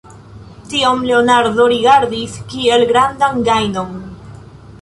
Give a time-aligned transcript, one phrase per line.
[0.71, 3.97] Tion Leonardo rigardis kiel grandan gajnon.